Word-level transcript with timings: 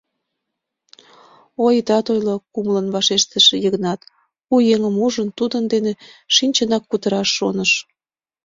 —Ой, 1.63 1.73
итат 1.79 2.05
ойло!..— 2.13 2.35
кумылын 2.53 2.87
вашештыш 2.95 3.45
Йыгнат, 3.63 3.99
у 4.53 4.55
еҥым 4.73 4.95
ужын, 5.05 5.29
тудын 5.37 5.63
дене 5.73 5.91
шинчынак 6.35 6.83
кутыраш 6.89 7.29
шоныш. 7.37 7.71